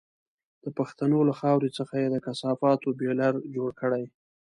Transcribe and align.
د 0.63 0.65
پښتنو 0.77 1.19
له 1.29 1.33
خاورې 1.39 1.69
څخه 1.77 1.93
یې 2.01 2.07
د 2.11 2.15
کثافاتو 2.25 2.87
بيولر 2.99 3.33
جوړ 3.55 3.69
کړی. 3.81 4.03